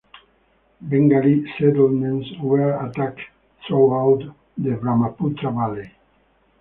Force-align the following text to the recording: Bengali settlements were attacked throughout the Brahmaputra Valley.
Bengali 0.81 1.45
settlements 1.59 2.27
were 2.41 2.73
attacked 2.87 3.19
throughout 3.67 4.35
the 4.57 4.71
Brahmaputra 4.71 5.51
Valley. 5.51 5.91